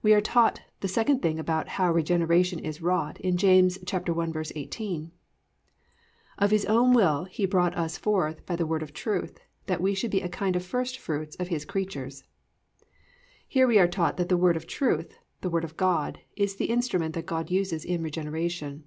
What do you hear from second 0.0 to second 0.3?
We are